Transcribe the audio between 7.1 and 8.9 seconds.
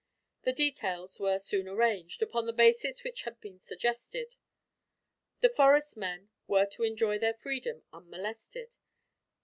their freedom, unmolested.